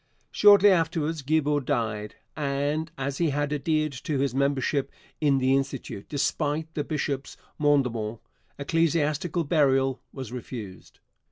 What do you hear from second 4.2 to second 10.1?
membership in the Institute despite the bishop's mandement, ecclesiastical burial